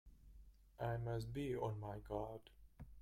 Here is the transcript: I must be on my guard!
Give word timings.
I 0.79 0.97
must 0.97 1.31
be 1.31 1.55
on 1.55 1.79
my 1.79 1.99
guard! 1.99 2.49